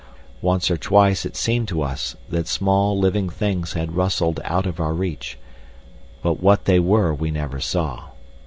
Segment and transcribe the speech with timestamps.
[0.41, 4.79] Once or twice it seemed to us that small living things had rustled out of
[4.79, 5.37] our reach,
[6.23, 8.05] but what they were we never saw.